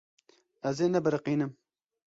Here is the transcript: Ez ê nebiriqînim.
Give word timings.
Ez 0.69 0.77
ê 0.85 0.87
nebiriqînim. 0.89 1.51